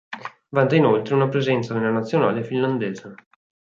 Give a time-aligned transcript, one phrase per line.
[0.49, 3.13] Vanta inoltre una presenza nella nazionale finlandese.